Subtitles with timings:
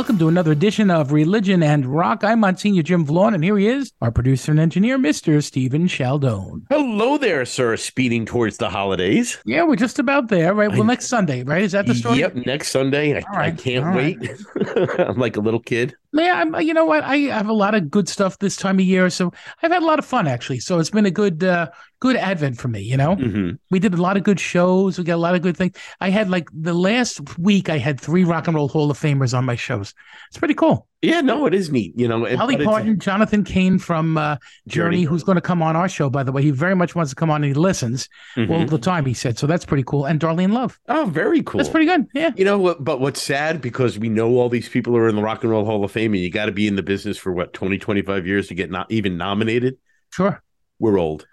[0.00, 2.24] Welcome to another edition of Religion and Rock.
[2.24, 5.44] I'm Monsignor Jim Vaughn, and here he is, our producer and engineer, Mr.
[5.44, 6.64] Stephen Sheldon.
[6.70, 7.76] Hello there, sir.
[7.76, 9.36] Speeding towards the holidays.
[9.44, 10.70] Yeah, we're just about there, right?
[10.70, 11.62] Well, I- next Sunday, right?
[11.62, 12.20] Is that the story?
[12.20, 13.14] Yep, next Sunday.
[13.14, 14.18] I, right, I can't right.
[14.18, 14.98] wait.
[15.00, 15.94] I'm like a little kid.
[16.14, 17.04] Yeah, I'm, you know what?
[17.04, 19.86] I have a lot of good stuff this time of year, so I've had a
[19.86, 20.60] lot of fun actually.
[20.60, 21.68] So it's been a good, uh,
[22.00, 22.80] good Advent for me.
[22.80, 24.98] You know, hmm we did a lot of good shows.
[24.98, 25.76] We got a lot of good things.
[26.00, 29.36] I had like the last week, I had three Rock and Roll Hall of Famers
[29.36, 29.94] on my shows.
[30.28, 30.86] It's pretty cool.
[31.02, 31.94] Yeah, no, it is neat.
[31.98, 34.36] You know, Dolly Parton, Jonathan Cain from uh,
[34.68, 35.02] Journey, Journey.
[35.04, 36.42] who's going to come on our show, by the way.
[36.42, 38.06] He very much wants to come on and he listens
[38.36, 38.50] Mhm.
[38.50, 39.38] all the time, he said.
[39.38, 40.04] So that's pretty cool.
[40.04, 40.78] And Darlene Love.
[40.88, 41.56] oh, very cool.
[41.58, 42.06] That's pretty good.
[42.12, 42.32] Yeah.
[42.36, 42.84] You know what?
[42.84, 45.64] But what's sad because we know all these people are in the Rock and Roll
[45.64, 48.26] Hall of Fame, and you got to be in the business for what 20, 25
[48.26, 49.78] years to get not even nominated.
[50.12, 50.42] Sure.
[50.78, 51.26] We're old.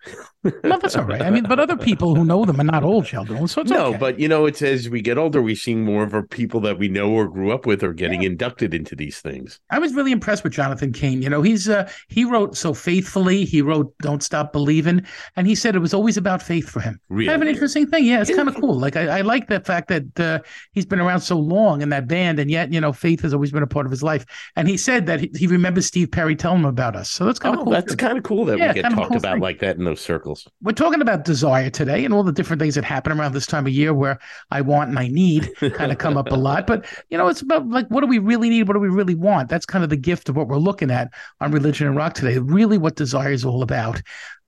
[0.64, 1.22] No, that's all right.
[1.22, 3.48] I mean, but other people who know them are not old, Sheldon.
[3.48, 3.98] So it's no, okay.
[3.98, 6.78] but you know, it's as we get older, we see more of our people that
[6.78, 9.60] we know or grew up with are getting inducted into these things.
[9.70, 11.22] I was really impressed with Jonathan Cain.
[11.22, 13.46] You know, he's uh, he wrote so faithfully.
[13.46, 17.00] He wrote "Don't Stop Believing," and he said it was always about faith for him.
[17.10, 18.06] Really, Kind of an interesting thing.
[18.06, 18.78] Yeah, it's kind of cool.
[18.78, 20.40] Like I, I like the fact that uh,
[20.72, 23.52] he's been around so long in that band, and yet you know, faith has always
[23.52, 24.26] been a part of his life.
[24.56, 27.10] And he said that he, he remembers Steve Perry telling him about us.
[27.12, 27.74] So that's kind of oh, cool.
[27.74, 29.42] that's kind of cool that Yeah, we get kind of a talked cool about thing.
[29.42, 30.37] like that in those circles.
[30.62, 33.66] We're talking about desire today and all the different things that happen around this time
[33.66, 34.20] of year where
[34.52, 36.68] I want and I need kind of come up a lot.
[36.68, 38.68] But, you know, it's about like, what do we really need?
[38.68, 39.50] What do we really want?
[39.50, 42.38] That's kind of the gift of what we're looking at on Religion and Rock today.
[42.38, 44.02] Really, what desire is all about.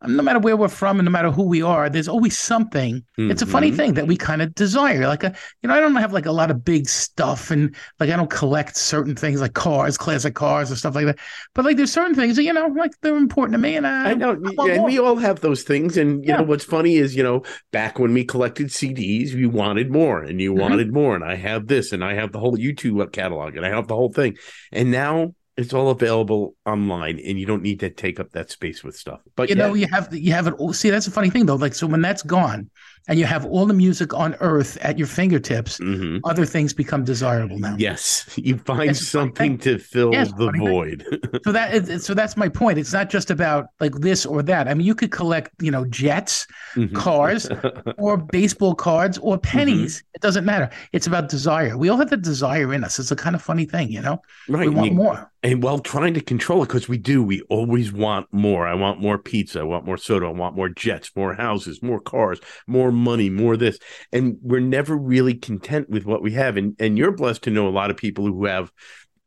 [0.07, 3.03] No matter where we're from and no matter who we are, there's always something.
[3.17, 3.75] It's a funny Mhm.
[3.75, 5.05] thing that we kind of desire.
[5.05, 8.09] Like, a, you know, I don't have like a lot of big stuff and like
[8.09, 11.19] I don't collect certain things like cars, classic cars, or stuff like that.
[11.53, 13.75] But like, there's certain things that, you know, like they're important to me.
[13.75, 14.85] And I, I know, yeah, and more.
[14.87, 15.97] we all have those things.
[15.97, 16.37] And you Yeah.
[16.37, 17.43] know what's funny is, you know,
[17.73, 20.59] back when we collected CDs, we wanted more, and you Mhm.
[20.61, 23.69] wanted more, and I have this, and I have the whole YouTube catalog, and I
[23.69, 24.37] have the whole thing,
[24.71, 28.83] and now it's all available online, and you don't need to take up that space
[28.83, 29.21] with stuff.
[29.35, 31.45] But you yeah, know you have you have it all see that's a funny thing
[31.45, 32.69] though like so when that's gone
[33.07, 36.19] and you have all the music on earth at your fingertips mhm.
[36.25, 41.05] other things become desirable now yes, you find funny something to fill a the void.
[41.43, 44.67] so that is so that's my point it's not just about like this or that
[44.67, 46.93] i mean you could collect you know jets Mhm.
[46.93, 47.49] cars
[47.97, 50.15] or baseball cards or pennies Mm-hmm.
[50.15, 53.15] it doesn't matter it's about desire we all have the desire in us it's a
[53.15, 54.69] kind of funny thing you know right?
[54.69, 57.93] we want you- more And while trying to control it, because we do, we always
[57.93, 58.67] want more.
[58.67, 59.61] I want more pizza.
[59.61, 60.25] I want more soda.
[60.25, 63.79] I want more jets, more houses, more cars, more money, more this.
[64.11, 66.57] And we're never really content with what we have.
[66.57, 68.71] And and you're blessed to know a lot of people who have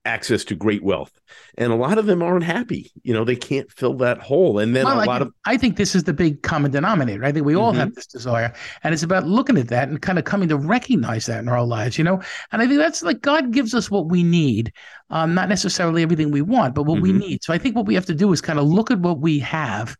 [0.04, 1.12] access to great wealth.
[1.56, 2.90] And a lot of them aren't happy.
[3.02, 4.58] You know, they can't fill that hole.
[4.58, 6.70] And then Well, a I, lot think, of I think this is the big common
[6.70, 7.24] denominator.
[7.24, 7.76] I think we all Mhm.
[7.76, 8.52] have this desire,
[8.82, 11.64] and it's about looking at that and kind of coming to recognize that in our
[11.64, 12.20] lives, you know.
[12.50, 14.72] And I think that's like God gives us what we need,
[15.10, 17.18] um, not necessarily everything we want, but what we Mhm.
[17.18, 17.44] need.
[17.44, 19.38] So I think what we have to do is kind of look at what we
[19.40, 19.96] have,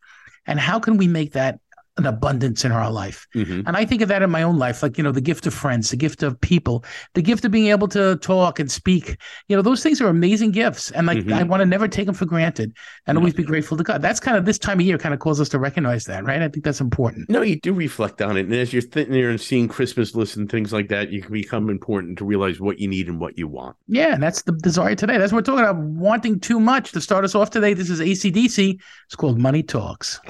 [0.47, 1.61] and how can we make that
[1.99, 3.27] an abundance in our life.
[3.35, 3.65] Mhm.
[3.67, 5.53] And I think of that in my own life, like, you know, the gift of
[5.53, 9.17] friends, the gift of people, the gift of being able to talk and speak.
[9.49, 10.91] You know, those things are amazing gifts.
[10.93, 11.33] And like, Mhm.
[11.35, 12.73] I want to never take them for granted
[13.07, 14.01] and always be grateful to God.
[14.01, 16.41] That's kind of this time of year kind of calls us to recognize that, right?
[16.41, 17.29] I think that's important.
[17.29, 18.47] no, you do reflect on it.
[18.47, 21.33] And as you're sitting there and seeing Christmas lists and things like that, you can
[21.33, 23.77] become important to realize what you need and what you want.
[23.87, 24.15] Yeah.
[24.15, 25.19] And that's the desire today.
[25.19, 25.77] That's what we're talking about.
[25.83, 27.75] Wanting too much to start us off today.
[27.75, 28.79] This is ACDC.
[29.07, 30.21] It's called Money Talks.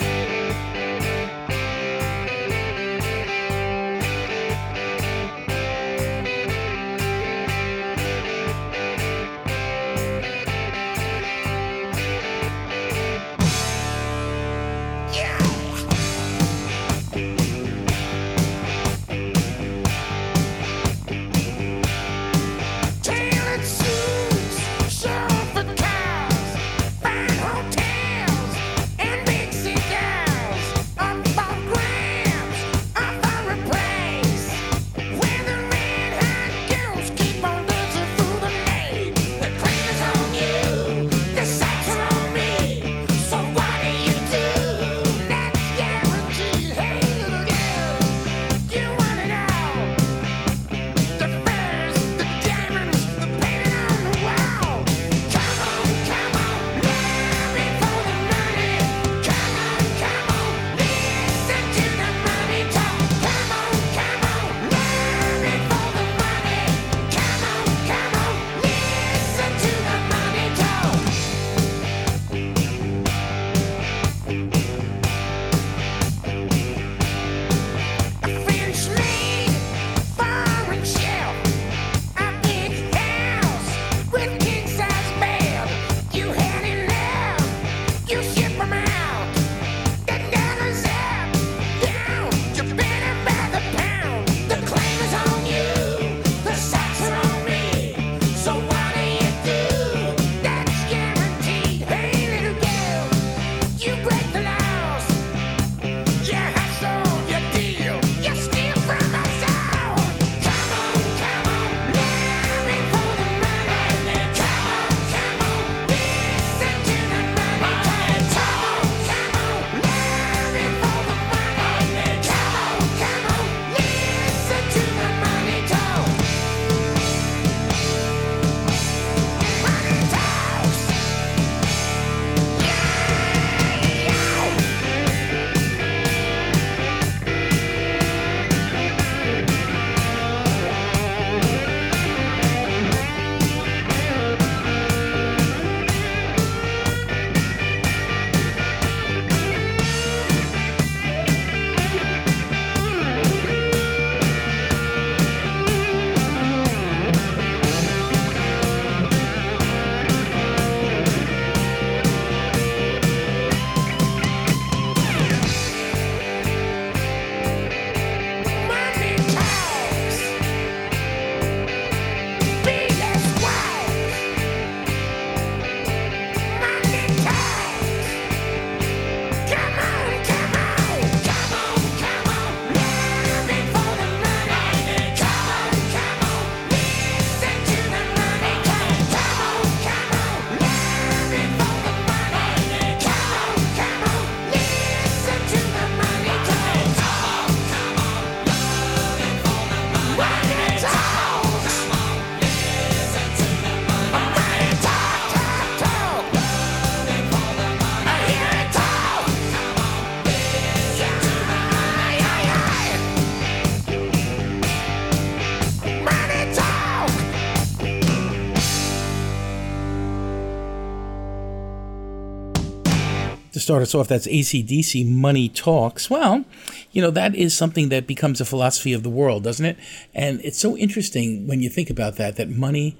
[223.63, 226.11] Start us off, that's ACDC Money Talks.
[226.11, 226.45] Well,
[226.91, 229.79] you know, that is something that becomes a philosophy of the world, doesn't it?
[230.15, 232.97] And it's so interesting when you think about that, that money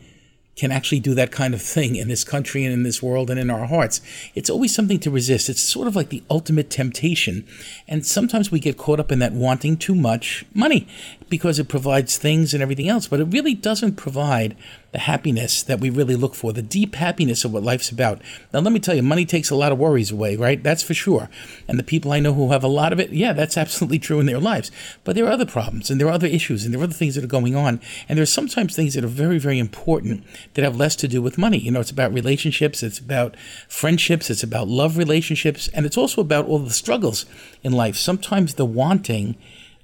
[0.55, 3.41] can actually do that kind of thing in this country and in this world and
[3.41, 4.03] in our hearts.
[4.35, 5.49] It's always something to resist.
[5.49, 7.47] It's sort of like the ultimate temptation.
[7.89, 10.87] And sometimes we get caught up in that wanting too much money
[11.33, 14.55] because it provides things and everything else, but it really doesn't provide
[14.93, 18.21] the happiness that we really look for, the deep happiness of what life's about.
[18.53, 20.63] Now, let me tell you, money takes a lot of worries away, right?
[20.63, 21.31] That's for sure.
[21.67, 24.21] And the people I know who have a lot of it, yeah, that's absolutely true
[24.21, 24.71] in their lives.
[25.05, 27.15] But there are other problems and there are other issues and there are other things
[27.15, 27.81] that are going on.
[28.11, 31.23] And there are sometimes things that are very, very important that have less to do
[31.23, 31.61] with money.
[31.61, 33.39] You know, it's about relationships, it's about
[33.69, 37.25] friendships, it's about love relationships, and it's also about all the struggles
[37.63, 37.97] in life.
[37.97, 39.37] Sometimes the wanting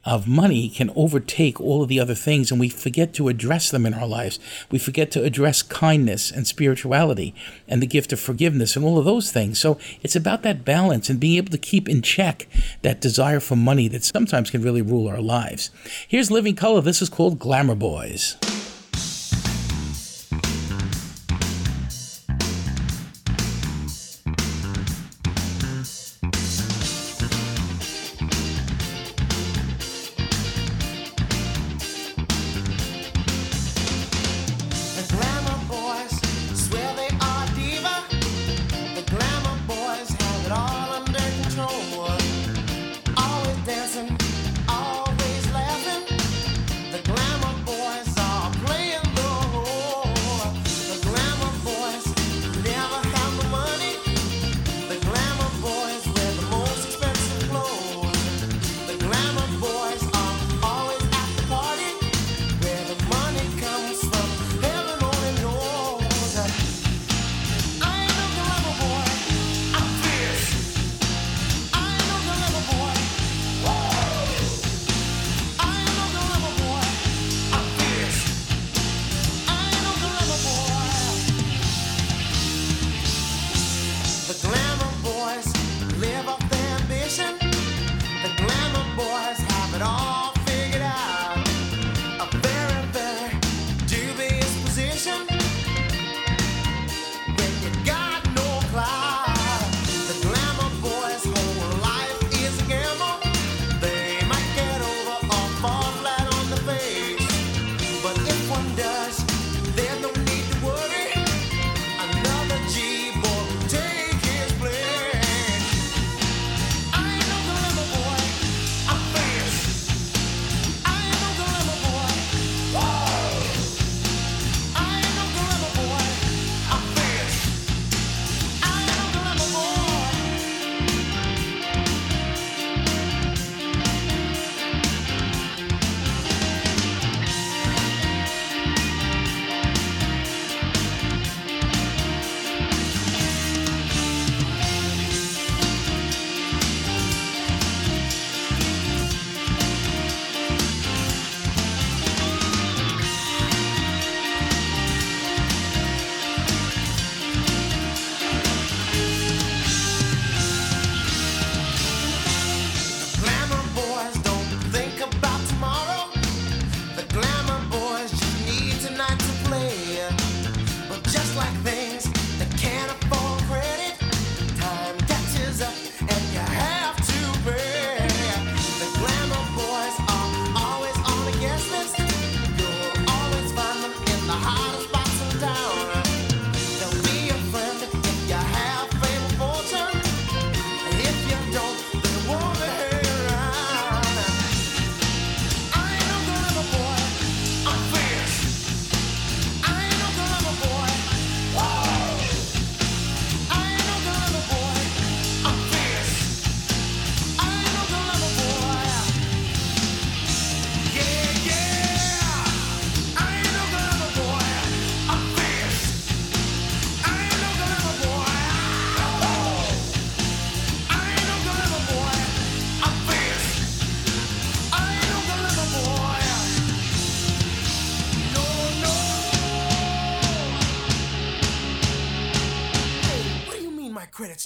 [0.09, 3.85] of money can overtake all of the other things and we forget to address them
[3.85, 4.41] in our lives.
[4.71, 7.35] We forget to address kindness and spirituality
[7.69, 9.59] and the gift of forgiveness and all of those things.
[9.59, 12.49] So it's about that balance and being able to keep in check
[12.83, 15.71] that desire for money that sometimes can really rule our lives.
[16.09, 16.81] Here's Living Colour.
[16.81, 18.37] This is called Glamour Boys.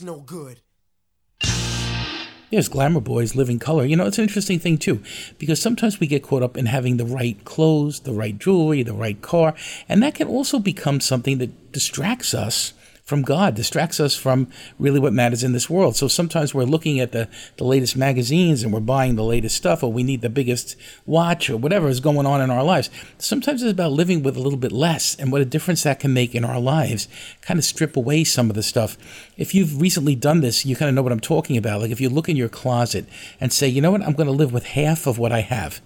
[0.03, 0.61] No good?
[2.51, 3.85] There's Glamour Boys, Living Colour.
[3.85, 5.03] You know, it's an interesting thing too,
[5.39, 8.93] because sometimes we get caught up in having the right clothes, the right jewelry, the
[8.93, 9.55] right car,
[9.89, 12.75] and that can also become something that distracts us
[13.13, 15.97] from God, distracts us from really what matters in this world.
[15.97, 17.29] So sometimes we're looking at the,
[17.59, 21.51] the latest magazines and we're buying the latest stuff, or we need the biggest watch,
[21.51, 22.89] or whatever is going on in our lives.
[23.19, 26.15] Sometimes it's about living with a little bit less and what a difference that can
[26.15, 27.07] make in our lives.
[27.43, 28.97] Kind of strip away some of the stuff.
[29.37, 31.83] If you've recently done this, you kind of know what I'm talking about.
[31.83, 33.05] Like if you look in your closet
[33.39, 35.83] and say, you know what, I'm going to live with half of what I have.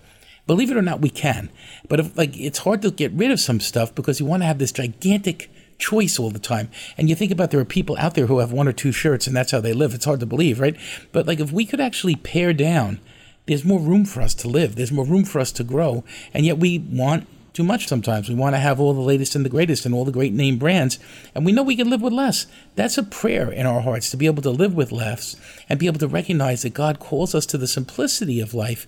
[0.47, 1.51] Believe it or not, we can.
[1.89, 4.47] But if, like it's hard to get rid of some stuff because you want to
[4.47, 6.71] have this gigantic choice all the time.
[6.97, 9.27] And you think about there are people out there who have one or two shirts
[9.27, 9.95] and that's how they live.
[9.95, 10.77] It's hard to believe, right?
[11.13, 13.01] But like if we could actually pare down,
[13.47, 14.77] there's more room for us to live.
[14.77, 16.05] There's more room for us to grow.
[16.35, 18.29] And yet we want too much sometimes.
[18.29, 20.59] We want to have all the latest and the greatest and all the great name
[20.59, 20.99] brands,
[21.35, 22.47] and we know we can live with less.
[22.75, 25.37] That's a prayer in our hearts to be able to live with less
[25.69, 28.87] and be able to recognize that God calls us to the simplicity of life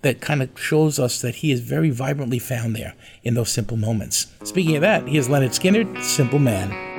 [0.00, 3.76] that kind of shows us that He is very vibrantly found there in those simple
[3.76, 4.28] moments.
[4.44, 6.95] Speaking of that, here's Lynyrd Skynyrd, Simple Man.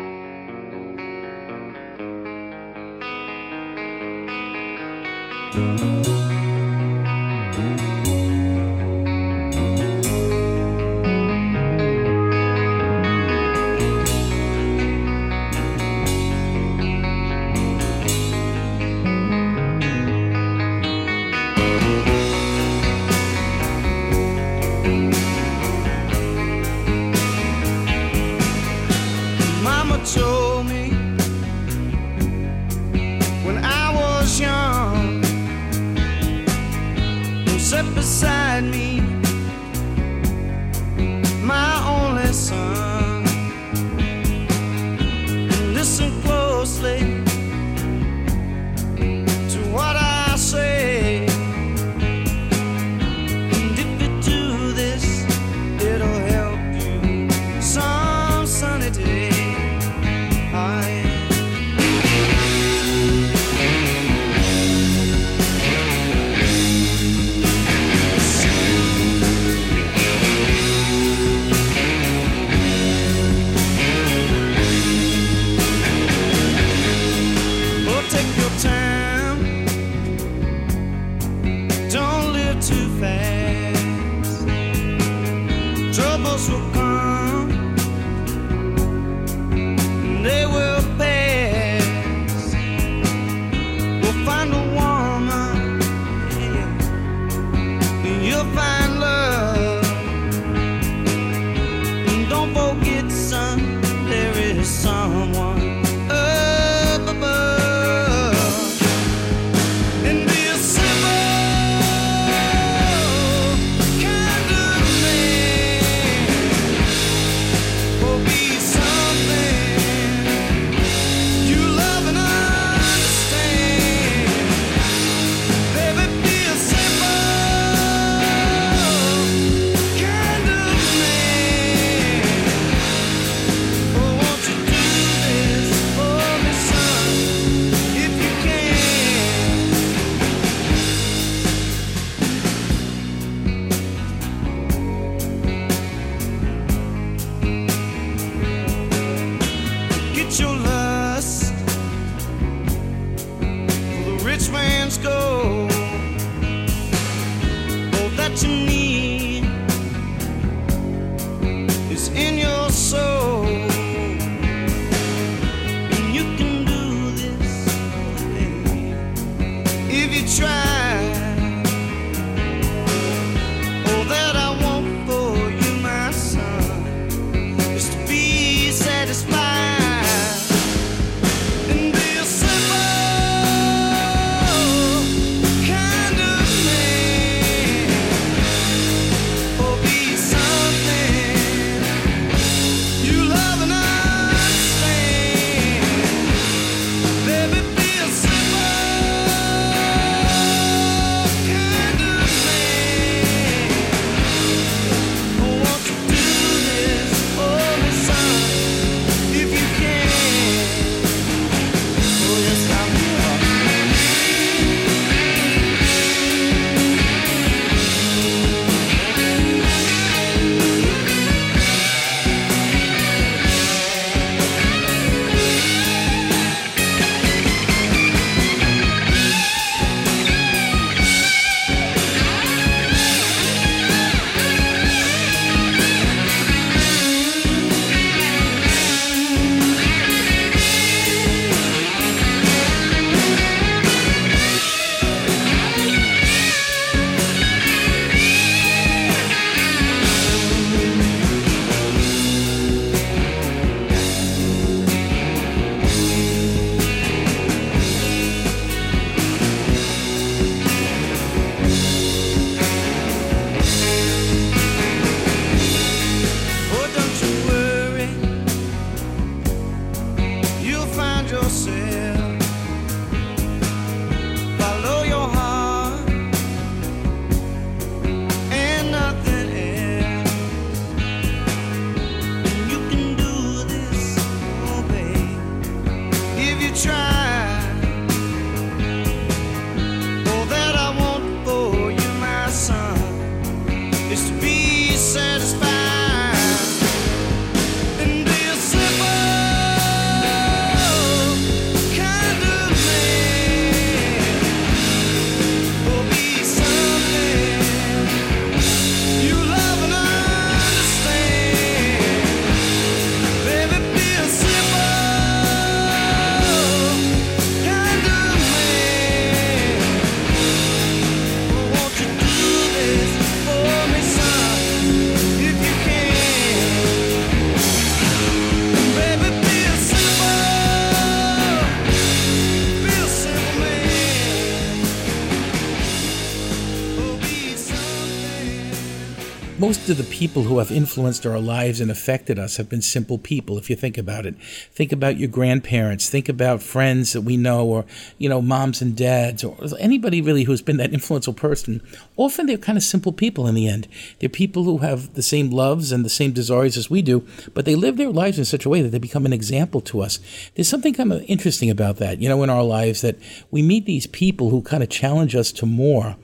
[339.68, 343.18] Most of the people who have influenced our lives and affected us have been simple
[343.18, 344.34] people if you think about it.
[344.72, 346.10] Think about your grandparents.
[346.10, 347.84] Think about friends that we know or
[348.18, 351.86] you know moms and dads or anybody really who's been that influential person.
[352.16, 353.90] Often they're kind of simple people in the end.
[354.20, 357.66] They're people who have the same loves and the same desires as we do but
[357.66, 360.20] they live their lives in such a way that they become an example to us.
[360.56, 363.18] There's something kind of interesting about that you know in our lives that
[363.52, 366.16] we meet these people who kind of challenge us to more.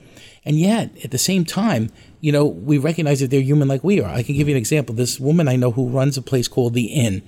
[0.46, 1.90] And yet, at the same time,
[2.24, 4.08] you know, we recognize that they're human like we are.
[4.08, 4.94] I can give you an example.
[4.94, 7.20] This woman I know who runs a place called The Inn,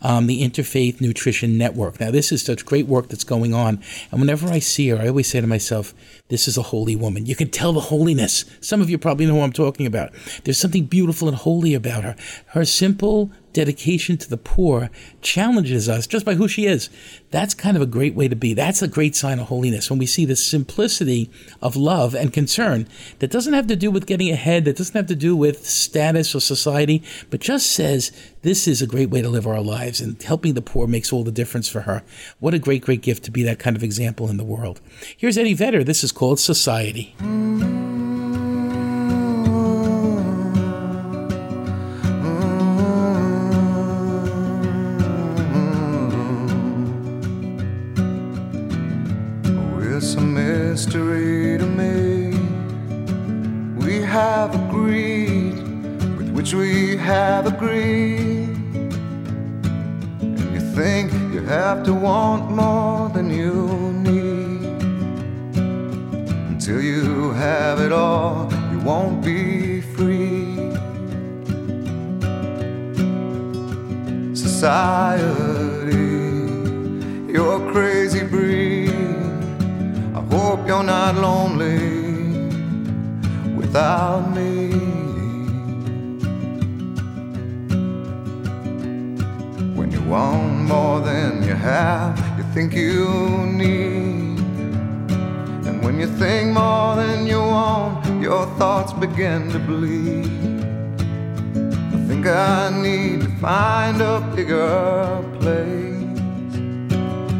[0.00, 1.98] um, the Interfaith Nutrition Network.
[1.98, 3.82] Now, this is such great work that's going on.
[4.12, 5.92] And whenever I see her, I always say to myself,
[6.28, 7.26] this is a holy woman.
[7.26, 8.46] You can tell the holiness.
[8.62, 10.10] Some of you probably know who I'm talking about.
[10.44, 12.16] There's something beautiful and holy about her.
[12.48, 14.88] Her simple dedication to the poor
[15.20, 16.88] challenges us just by who she is.
[17.30, 18.54] That's kind of a great way to be.
[18.54, 22.88] That's a great sign of holiness when we see the simplicity of love and concern
[23.18, 26.34] that doesn't have to do with getting ahead, that doesn't have to do with status
[26.34, 28.12] or society, but just says
[28.44, 31.24] this is a great way to live our lives and helping the poor makes all
[31.24, 32.02] the difference for her.
[32.40, 34.82] What a great, great gift to be that kind of example in the world.
[35.16, 35.82] Here's Eddie Vedder.
[35.82, 37.16] This is called Society.
[37.18, 37.83] It's
[61.74, 63.52] have to want more than you
[64.08, 64.80] need.
[66.52, 70.54] Until you have it all, you won't be free.
[74.36, 75.22] Society,
[77.32, 78.90] you're a crazy breed.
[80.18, 81.80] I hope you're not lonely
[83.56, 84.70] without me.
[89.78, 90.43] When you want
[91.64, 93.08] have, you think you
[93.46, 94.38] need.
[95.66, 100.26] And when you think more than you want, your thoughts begin to bleed.
[101.94, 106.18] I think I need to find a bigger place.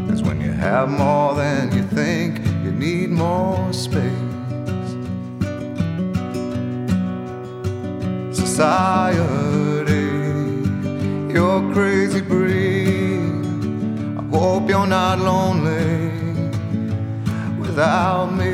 [0.08, 4.30] Cause when you have more than you think, you need more space.
[8.44, 10.08] Society,
[11.34, 12.83] you're crazy breed.
[14.34, 16.10] Hope you're not lonely
[17.56, 18.52] without me.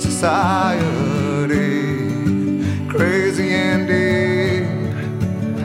[0.00, 1.54] Society,
[2.88, 4.66] crazy indeed.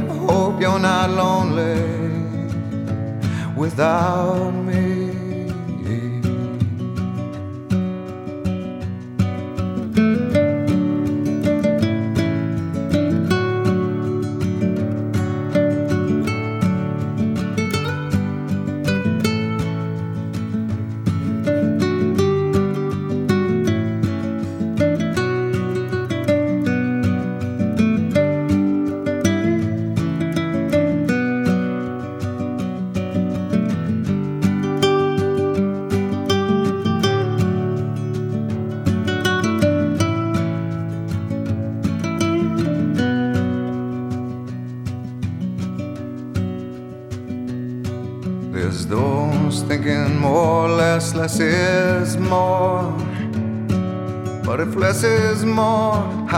[0.08, 1.82] I hope you're not lonely
[3.56, 4.73] without me.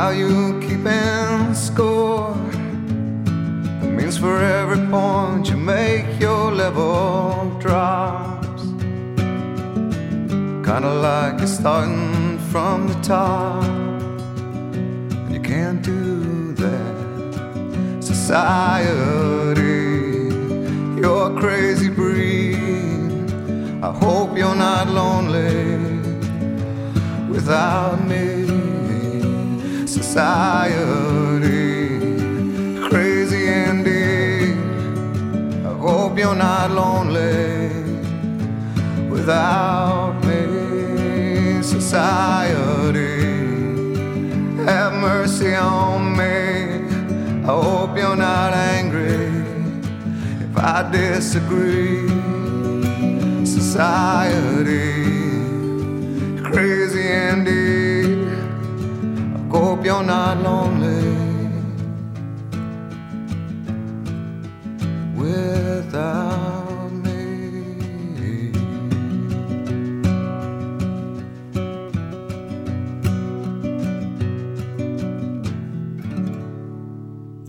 [0.05, 0.44] How you
[51.35, 52.14] disagree.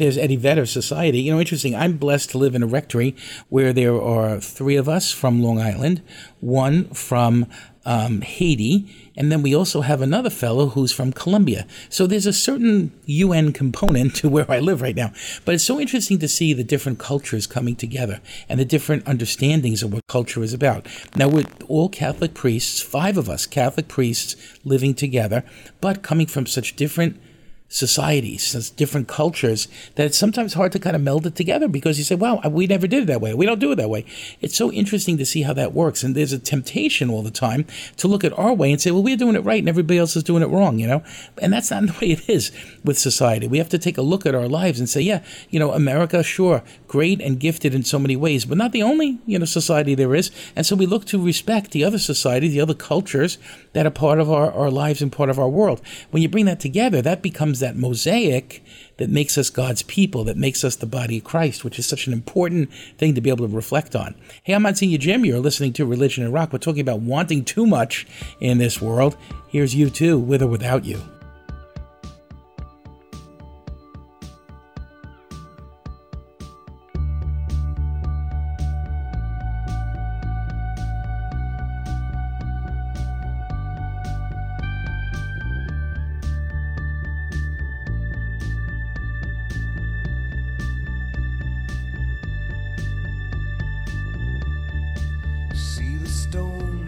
[0.07, 1.21] There's Eddie Vedder Society.
[1.21, 1.75] You know, interesting.
[1.75, 3.17] I'm blessed to live in a rectory
[3.49, 6.01] where there are three of us from Long Island,
[6.39, 7.47] one from
[7.85, 11.67] um, Haiti, and then we also have another fellow who's from Colombia.
[11.89, 15.11] So there's a certain UN component to where I live right now.
[15.45, 19.83] But it's so interesting to see the different cultures coming together and the different understandings
[19.83, 20.87] of what culture is about.
[21.17, 25.43] Now, we're all Catholic priests, five of us Catholic priests living together,
[25.81, 27.21] but coming from such different
[27.69, 32.05] societies, different cultures, that it's sometimes hard to kind of meld it together because you
[32.05, 33.35] say, wow, we never did it that way.
[33.35, 34.05] We don't do it that way.
[34.41, 36.05] It's so interesting to see how that works.
[36.05, 39.03] And there's a temptation all the time to look at our way and say, well,
[39.03, 41.03] we're doing it right and everybody else is doing it wrong, you know?
[41.43, 42.53] And that's not the way it is
[42.85, 43.49] with society.
[43.49, 46.23] We have to take a look at our lives and say, yeah, you know, America,
[46.23, 49.95] sure, great and gifted in so many ways, but not the only, you know, society
[49.95, 50.31] there is.
[50.55, 53.39] And so we look to respect the other societies, the other cultures
[53.73, 55.83] that are part of our, our lives and part of our world.
[56.11, 58.63] When you bring that together, that becomes that mosaic
[58.97, 62.07] that makes us God's people, that makes us the body of Christ, which is such
[62.07, 64.15] an important thing to be able to reflect on.
[64.43, 65.25] Hey, I'm Monsignor Jim.
[65.25, 66.53] You're listening to Religion and Rock.
[66.53, 68.07] We're talking about wanting too much
[68.41, 69.17] in this world.
[69.49, 71.03] Here's U2, with or without you.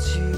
[0.00, 0.29] Without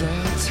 [0.00, 0.48] My hands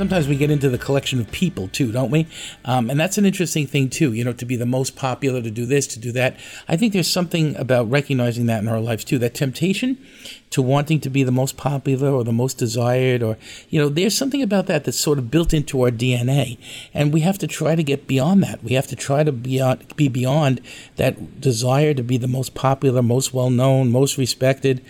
[0.00, 2.26] sometimes we get into the collection of people too, don't we?
[2.64, 4.14] Um, and that's an interesting thing too.
[4.14, 6.38] You know, to be the most popular, to do this, to do that.
[6.66, 9.18] I think there's something about recognizing that in our lives too.
[9.18, 9.98] That temptation
[10.52, 13.36] to wanting to be the most popular or the most desired, or
[13.68, 16.56] you know, there's something about that that's sort of built into our DNA,
[16.94, 18.64] and we have to try to get beyond that.
[18.64, 19.62] We have to try to be
[19.96, 20.62] be beyond
[20.96, 24.82] that desire to be the most popular, most well known, most respected,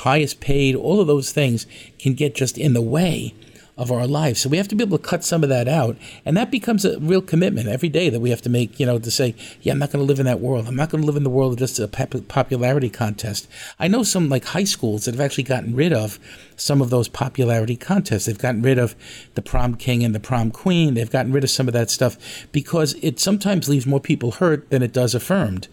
[0.00, 0.76] highest paid.
[0.76, 1.66] All of those things
[1.98, 3.32] can get just in the way
[3.78, 4.40] of our lives.
[4.40, 5.96] So we have to be able to cut some of that out.
[6.24, 8.98] And that becomes a real commitment every day that we have to make, you know,
[8.98, 10.66] to say, yeah, I'm not going to live in that world.
[10.66, 13.48] I'm not going to live in the world of just a popularity contest.
[13.78, 16.18] I know some like high schools that have actually gotten rid of
[16.56, 18.26] some of those popularity contests.
[18.26, 18.96] They've gotten rid of
[19.34, 20.94] the prom king and the prom queen.
[20.94, 22.18] They've gotten rid of some of that stuff
[22.50, 25.68] because it sometimes leaves more people hurt than it does affirmed.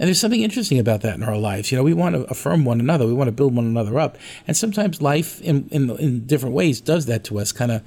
[0.00, 1.70] And there's something interesting about that in our lives.
[1.70, 4.16] You know, we want to affirm one another, we want to build one another up.
[4.46, 7.82] And sometimes life in, in, in different ways does that to us, kind of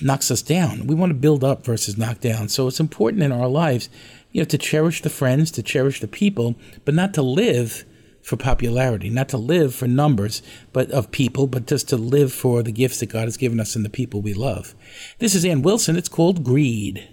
[0.00, 0.86] knocks us down.
[0.86, 2.50] We want to build up versus knock down.
[2.50, 3.88] So it's important in our lives,
[4.30, 7.84] you know, to cherish the friends, to cherish the people, but not to live
[8.22, 12.62] for popularity, not to live for numbers but of people, but just to live for
[12.62, 14.76] the gifts that God has given us and the people we love.
[15.18, 15.96] This is Ann Wilson.
[15.96, 17.08] It's called Greed.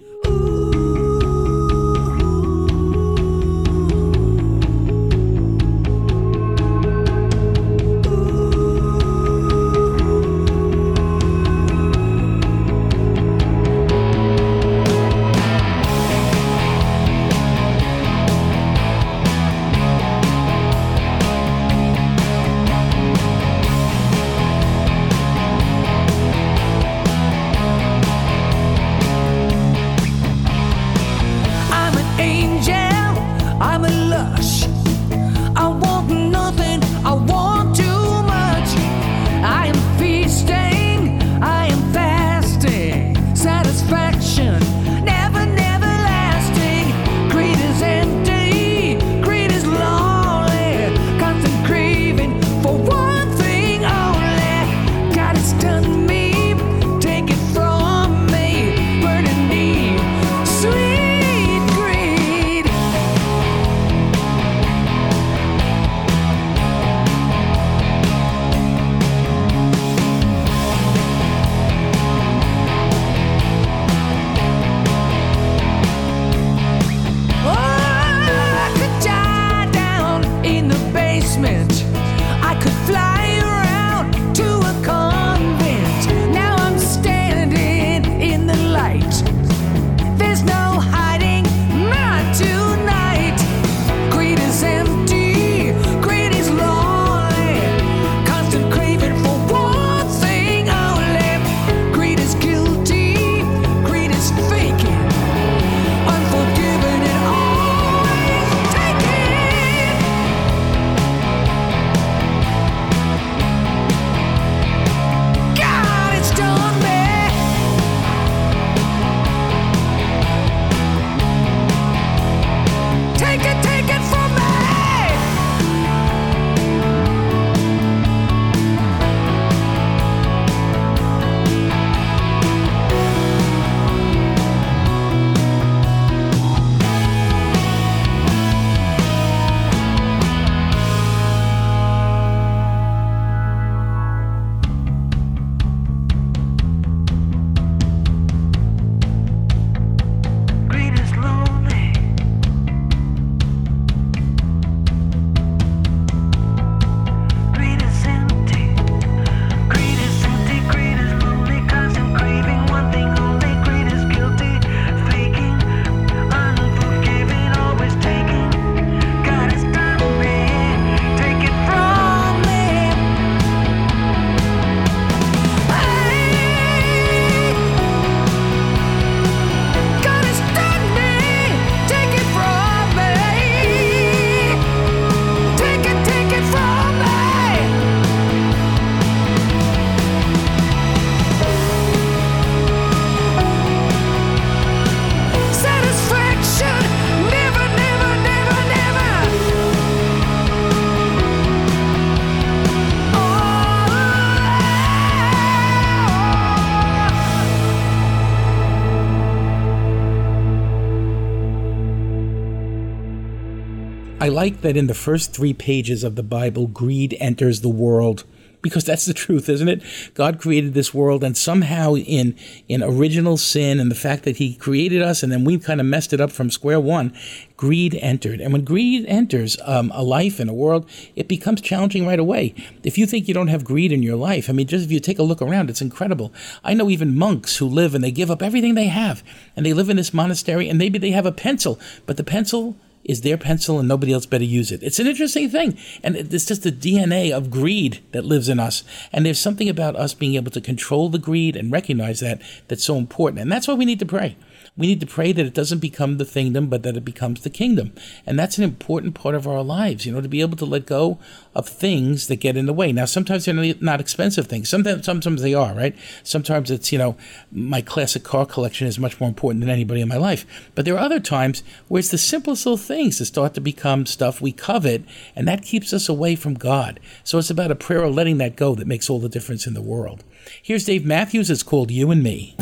[214.24, 218.24] I like that in the first three pages of the Bible, greed enters the world
[218.62, 219.84] because that's the truth, isn't it?
[220.14, 222.38] God created this world, and somehow in
[222.70, 225.88] in original sin and the fact that He created us, and then we kind of
[225.88, 227.14] messed it up from square one,
[227.58, 228.40] greed entered.
[228.40, 232.56] And when greed enters um, a life and a world, it becomes challenging right away.
[232.82, 235.02] If you think you don't have greed in your life, I mean, just if you
[235.02, 236.32] take a look around, it's incredible.
[236.64, 239.22] I know even monks who live and they give up everything they have,
[239.58, 242.78] and they live in this monastery, and maybe they have a pencil, but the pencil
[243.04, 244.82] is their pencil and nobody else better use it.
[244.84, 245.78] It's an interesting thing.
[246.04, 248.84] And it's just the DNA of greed that lives in us.
[249.12, 252.84] And there's something about us being able to control the greed and recognize that that's
[252.84, 253.42] so important.
[253.42, 254.38] And that's why we need to pray.
[254.76, 257.52] We need to pray that it doesn't become the kingdom, but that it becomes the
[257.52, 257.94] kingdom.
[258.26, 260.88] And that's an important part of our lives, you know, to be able to let
[260.88, 261.20] go
[261.54, 262.92] of things that get in the way.
[262.92, 264.70] Now, sometimes they're not expensive things.
[264.70, 265.96] Sometimes, sometimes they are, right?
[266.24, 267.16] Sometimes it's, you know,
[267.52, 270.44] my classic car collection is much more important than anybody in my life.
[270.74, 274.08] But there are other times where it's the simplest little things that start to become
[274.08, 275.04] stuff we covet,
[275.36, 277.00] and that keeps us away from God.
[277.24, 279.76] So it's about a prayer of letting that go that makes all the difference in
[279.76, 280.24] the world.
[280.64, 281.52] Here's Dave Matthews.
[281.52, 282.56] It's called You and Me.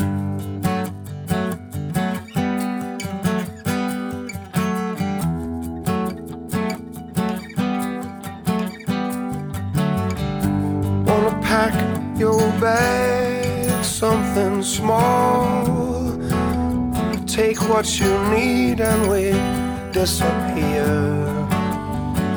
[14.62, 16.18] Small.
[17.26, 19.32] Take what you need and we
[19.92, 20.86] disappear.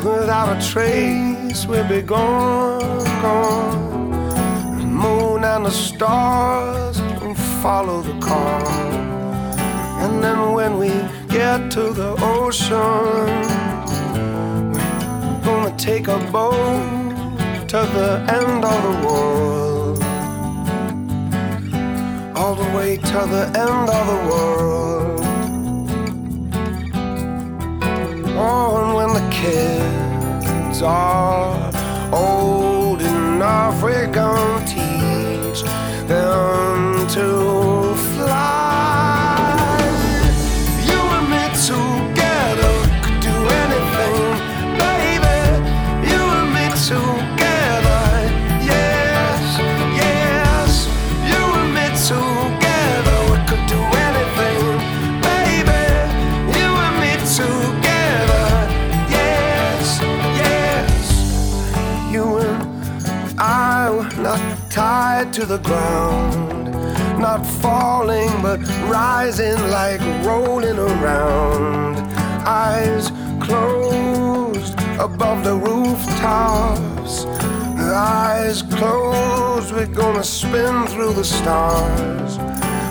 [0.03, 4.80] Without a trace, we'll be gone, gone.
[4.80, 8.65] The moon and the stars will follow the car.
[10.03, 10.89] And then when we
[11.30, 13.41] get to the ocean,
[15.41, 16.55] we're gonna take a boat
[17.67, 19.74] to the end of the world.
[22.38, 25.22] All the way to the end of the world.
[28.38, 31.72] Oh, and when the kids are
[32.12, 35.64] old enough, we're gonna teach
[36.08, 37.55] them to
[65.48, 66.72] the ground,
[67.20, 71.98] not falling but rising like rolling around.
[72.48, 77.26] Eyes closed above the rooftops.
[77.78, 82.38] Eyes closed, we're gonna spin through the stars.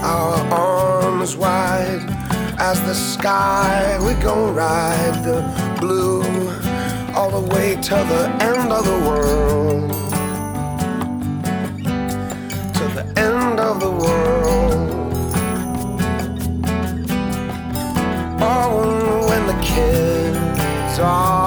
[0.04, 2.06] Our arms wide
[2.58, 5.40] as the sky, we're gonna ride the
[5.80, 6.22] blue
[7.14, 9.93] all the way to the end of the world
[14.04, 14.72] world.
[18.40, 21.43] Oh, when the kids are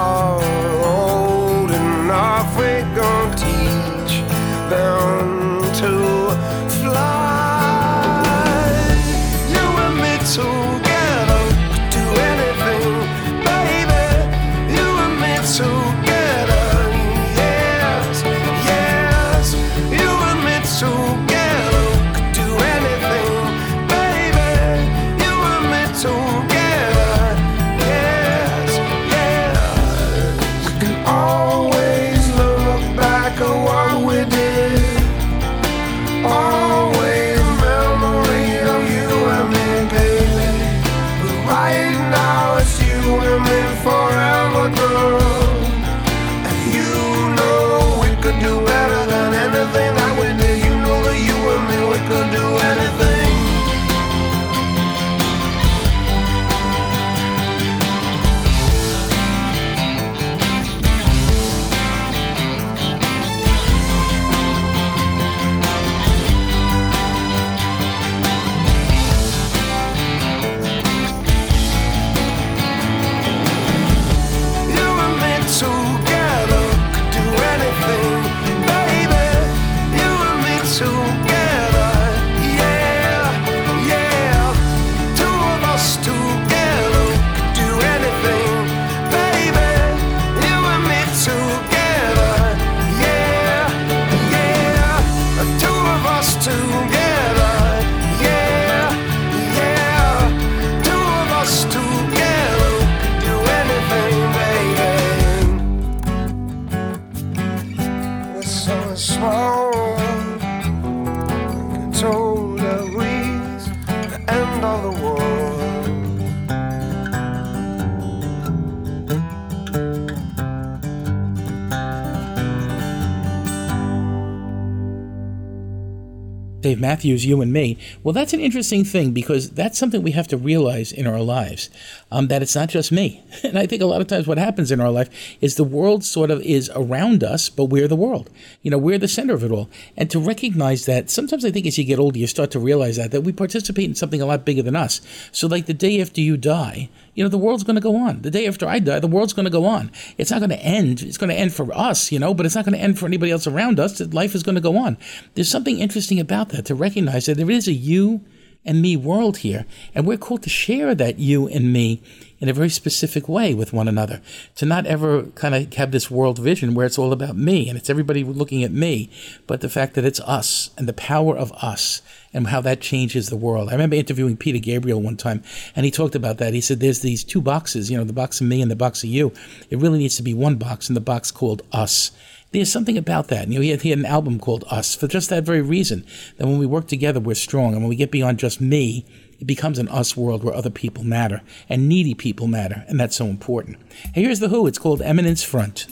[126.87, 127.77] Matthews, you and me.
[128.01, 131.69] Well, that's an interesting thing because that's something we have to realize in our lives
[132.13, 133.21] um, that it's not just me.
[133.43, 135.09] And I think a lot of times what happens in our life
[135.41, 138.29] is the world sort of is around us, but we're the world.
[138.61, 139.69] You know, we're the center of it all.
[139.97, 142.95] And to recognize that, sometimes I think as you get older, you start to realize
[142.95, 145.01] that, that we participate in something a lot bigger than us.
[145.33, 148.21] So, like the day after you die, you know, the world's going to go on.
[148.21, 149.91] The day after I die, the world's going to go on.
[150.19, 151.01] It's not going to end.
[151.01, 153.07] It's going to end for us, you know, but it's not going to end for
[153.07, 153.99] anybody else around us.
[153.99, 154.97] Life is going to go on.
[155.33, 158.23] There's something interesting about that to recognize that there is a you
[158.63, 159.65] and me world here,
[159.95, 162.03] and we're called to share that you and me
[162.39, 164.21] in a very specific way with one another.
[164.57, 167.77] To not ever kind of have this world vision where it's all about me and
[167.79, 169.09] it's everybody looking at me,
[169.47, 172.03] but the fact that it's us and the power of us
[172.37, 173.69] and how that changes the world.
[173.69, 175.43] I remember interviewing Peter Gabriel one time,
[175.75, 176.53] and he talked about that.
[176.53, 179.03] He said, There's these two boxes, you know, the box of me and the box
[179.03, 179.33] of you.
[179.69, 182.11] It really needs to be one box, and the box called us.
[182.51, 183.47] There's something about that.
[183.47, 186.05] You know, he had, he had an album called Us for just that very reason.
[186.37, 187.73] That when we work together, we're strong.
[187.73, 189.05] And when we get beyond just me,
[189.39, 192.85] it becomes an us world where other people matter and needy people matter.
[192.87, 193.77] And that's so important.
[194.13, 194.65] Here's The Who.
[194.65, 195.87] It's called Eminence Front.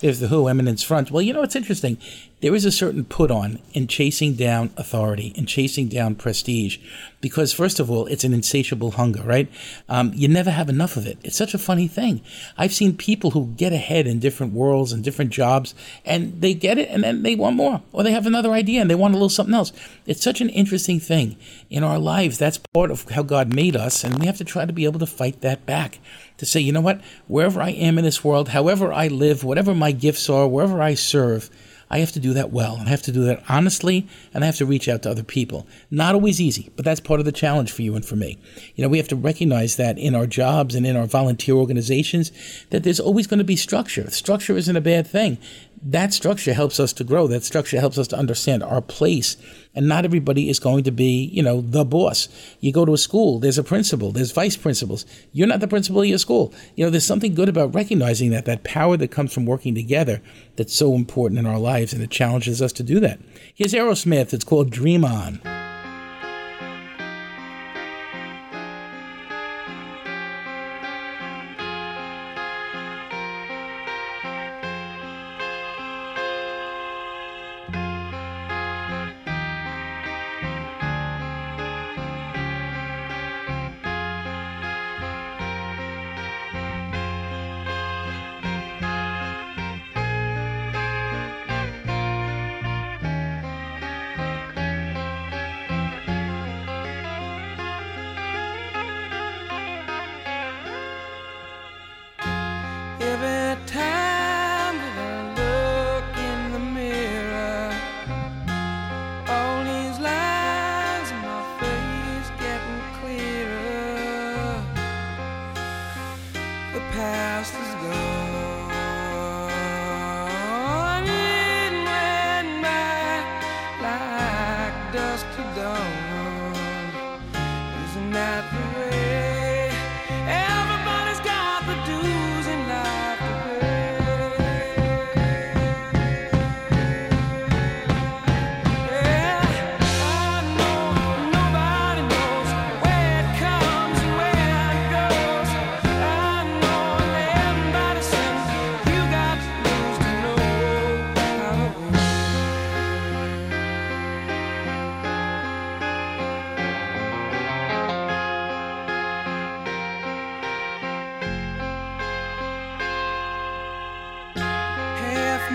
[0.00, 1.10] There's the Who, Eminence Front.
[1.10, 1.98] Well, you know, it's interesting.
[2.40, 6.78] There is a certain put on in chasing down authority and chasing down prestige
[7.20, 9.50] because, first of all, it's an insatiable hunger, right?
[9.88, 11.18] Um, you never have enough of it.
[11.24, 12.20] It's such a funny thing.
[12.56, 15.74] I've seen people who get ahead in different worlds and different jobs
[16.04, 18.88] and they get it and then they want more or they have another idea and
[18.88, 19.72] they want a little something else.
[20.06, 21.36] It's such an interesting thing
[21.70, 22.38] in our lives.
[22.38, 25.00] That's part of how God made us, and we have to try to be able
[25.00, 25.98] to fight that back
[26.38, 29.74] to say, you know what, wherever I am in this world, however I live, whatever
[29.74, 31.50] my gifts are, wherever I serve,
[31.90, 34.46] I have to do that well, and I have to do that honestly, and I
[34.46, 35.66] have to reach out to other people.
[35.90, 38.38] Not always easy, but that's part of the challenge for you and for me.
[38.74, 42.30] You know, we have to recognize that in our jobs and in our volunteer organizations,
[42.70, 44.10] that there's always going to be structure.
[44.10, 45.38] Structure isn't a bad thing.
[45.82, 47.26] That structure helps us to grow.
[47.26, 49.36] That structure helps us to understand our place.
[49.74, 52.28] And not everybody is going to be, you know, the boss.
[52.60, 55.06] You go to a school, there's a principal, there's vice principals.
[55.32, 56.52] You're not the principal of your school.
[56.74, 60.20] You know, there's something good about recognizing that, that power that comes from working together
[60.56, 63.20] that's so important in our lives, and it challenges us to do that.
[63.54, 64.34] Here's Aerosmith.
[64.34, 65.40] It's called Dream On.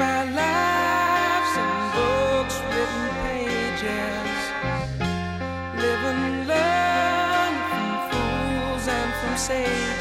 [0.03, 4.39] my life's in books, written pages,
[5.81, 9.92] live and learn from fools and from sages.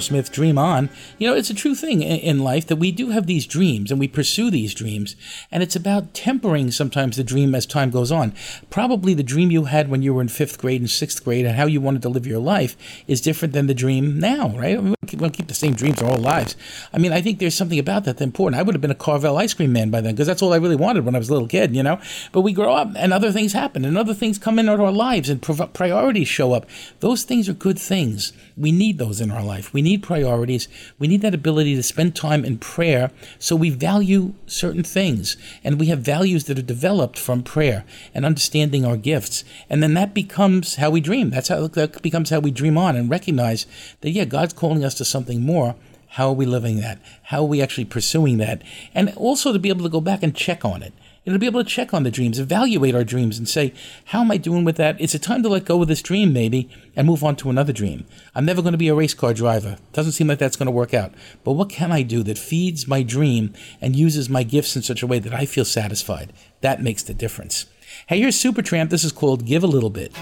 [0.00, 0.88] Aerosmith Dream On.
[1.18, 4.00] You know, it's a true thing in, life that we do have these dreams and
[4.00, 5.14] we pursue these dreams.
[5.52, 8.32] And it's about tempering sometimes the dream as time goes on.
[8.70, 11.56] Probably the dream you had when you were in fifth grade and sixth grade and
[11.56, 12.76] how you wanted to live your life
[13.06, 14.78] is different than the dream now, right?
[14.78, 16.56] I mean, we don't keep the same dreams our whole lives.
[16.94, 18.58] I mean, I think there's something about that that's important.
[18.58, 20.56] I would have been a Carvel ice cream man by then because that's all I
[20.56, 22.00] really wanted when I was a little kid, you know?
[22.32, 25.28] But we grow up and other things happen and other things come into our lives
[25.28, 26.66] and priorities show up.
[27.00, 28.32] Those things are good things.
[28.60, 29.72] We need those in our life.
[29.72, 30.68] We need priorities.
[30.98, 35.80] We need that ability to spend time in prayer so we value certain things and
[35.80, 39.44] we have values that are developed from prayer and understanding our gifts.
[39.70, 41.30] And then that becomes how we dream.
[41.30, 43.64] That's how that becomes how we dream on and recognize
[44.02, 45.74] that, yeah, God's calling us to something more.
[46.14, 46.98] How are we living that?
[47.24, 48.60] How are we actually pursuing that?
[48.94, 50.92] And also to be able to go back and check on it.
[51.26, 53.72] To be able to check on the dreams, evaluate our dreams, and say,
[54.06, 55.00] how am I doing with that?
[55.00, 57.72] It's a time to let go of this dream, maybe, and move on to another
[57.72, 58.04] dream.
[58.34, 59.76] I'm never going to be a race car driver.
[59.92, 61.12] Doesn't seem like that's going to work out.
[61.44, 65.02] But what can I do that feeds my dream and uses my gifts in such
[65.02, 66.32] a way that I feel satisfied?
[66.62, 67.66] That makes the difference.
[68.08, 68.90] Hey, here's Supertramp.
[68.90, 70.12] This is called Give a Little Bit.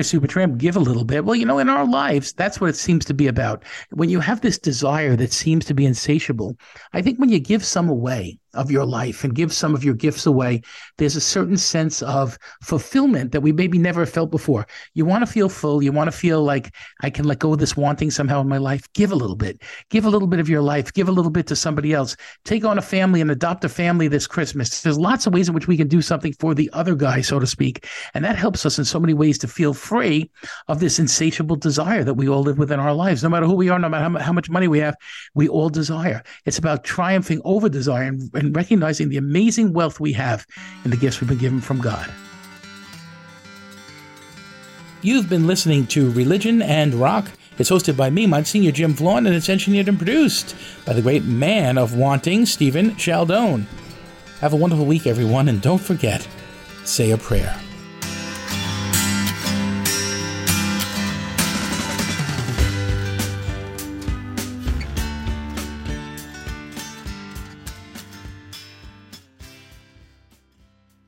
[0.00, 1.26] There's Supertramp, give a little bit.
[1.26, 3.62] Well, you know, in our lives, that's what it seems to be about.
[3.90, 6.56] When you have this desire that seems to be insatiable,
[6.94, 9.94] I think when you give some away of your life and give some of your
[9.94, 10.62] gifts away,
[10.98, 14.66] there's a certain sense of fulfillment that we maybe never felt before.
[14.94, 15.82] You want to feel full.
[15.82, 18.58] You want to feel like I can let go of this wanting somehow in my
[18.58, 18.86] life.
[18.94, 19.62] Give a little bit.
[19.90, 20.92] Give a little bit of your life.
[20.92, 22.16] Give a little bit to somebody else.
[22.44, 24.82] Take on a family and adopt a family this Christmas.
[24.82, 27.38] There's lots of ways in which we can do something for the other guy, so
[27.38, 27.86] to speak.
[28.14, 30.30] And that helps us in so many ways to feel free
[30.68, 33.22] of this insatiable desire that we all live with in our lives.
[33.22, 34.94] No matter who we are, no matter how, much money we have,
[35.34, 36.22] we all desire.
[36.46, 40.46] It's about triumphing over desire and, and recognizing the amazing wealth we have
[40.84, 42.10] in the gifts we've been given from God.
[45.02, 47.30] You've been listening to Religion and Rock.
[47.58, 51.24] It's hosted by me, Monsignor Jim Vlaun, and it's engineered and produced by the great
[51.24, 53.64] man of wanting, Stephen Chaldone.
[54.40, 56.26] Have a wonderful week, everyone, and don't forget,
[56.84, 57.58] say a prayer.